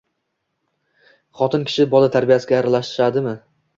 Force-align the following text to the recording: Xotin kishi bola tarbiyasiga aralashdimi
Xotin 1.41 1.67
kishi 1.67 1.87
bola 1.93 2.09
tarbiyasiga 2.17 2.59
aralashdimi 2.63 3.37